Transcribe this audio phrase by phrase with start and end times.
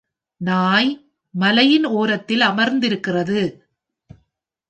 [0.37, 1.07] நாய்
[1.29, 3.41] மலையின் ஓரத்தில் அமர்ந்திருக்கிறது.